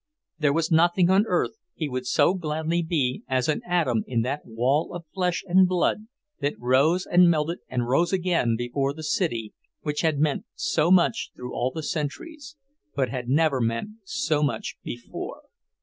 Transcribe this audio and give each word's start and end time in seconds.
There 0.39 0.51
was 0.51 0.71
nothing 0.71 1.11
on 1.11 1.25
earth 1.27 1.51
he 1.75 1.87
would 1.87 2.07
so 2.07 2.33
gladly 2.33 2.81
be 2.81 3.21
as 3.27 3.47
an 3.47 3.61
atom 3.67 4.03
in 4.07 4.23
that 4.23 4.41
wall 4.47 4.95
of 4.95 5.05
flesh 5.13 5.43
and 5.45 5.67
blood 5.67 6.07
that 6.39 6.57
rose 6.59 7.05
and 7.05 7.29
melted 7.29 7.59
and 7.69 7.87
rose 7.87 8.11
again 8.11 8.55
before 8.57 8.95
the 8.95 9.03
city 9.03 9.53
which 9.81 10.01
had 10.01 10.17
meant 10.17 10.45
so 10.55 10.89
much 10.89 11.29
through 11.35 11.53
all 11.53 11.69
the 11.69 11.83
centuries 11.83 12.55
but 12.95 13.09
had 13.09 13.29
never 13.29 13.61
meant 13.61 13.89
so 14.03 14.41
much 14.41 14.75
before. 14.81 15.43